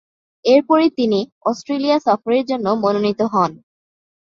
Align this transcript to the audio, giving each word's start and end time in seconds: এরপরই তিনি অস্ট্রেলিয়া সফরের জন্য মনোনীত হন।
এরপরই 0.45 0.89
তিনি 0.97 1.19
অস্ট্রেলিয়া 1.45 1.97
সফরের 1.99 2.43
জন্য 2.45 2.67
মনোনীত 2.83 3.21
হন। 3.33 3.51